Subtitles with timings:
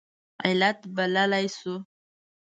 [0.45, 1.75] علت بللی شو.